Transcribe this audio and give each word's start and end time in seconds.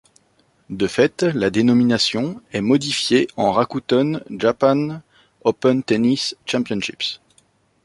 De 0.71 0.87
fait, 0.87 1.21
la 1.21 1.51
dénomination 1.51 2.41
est 2.53 2.61
modifiée 2.61 3.27
en 3.37 3.51
Rakuten 3.51 4.23
Japan 4.31 4.99
Open 5.43 5.83
Tennis 5.83 6.35
Championships. 6.47 7.21